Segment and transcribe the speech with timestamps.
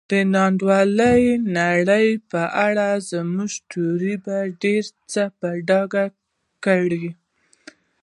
[0.09, 1.17] د نا انډولې
[1.59, 6.05] نړۍ په اړه زموږ تیوري به ډېر څه په ډاګه
[6.65, 7.07] کړي.